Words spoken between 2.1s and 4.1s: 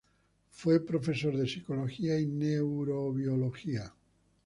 y neurobiología.